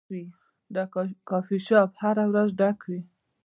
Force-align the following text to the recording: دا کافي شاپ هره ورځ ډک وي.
دا 0.75 0.83
کافي 1.29 1.57
شاپ 1.67 1.91
هره 2.01 2.25
ورځ 2.31 2.49
ډک 2.59 2.79
وي. 2.89 3.01